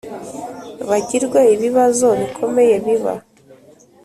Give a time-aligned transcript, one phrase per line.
[0.89, 3.13] bagirwe Ibibazo bikomeye biba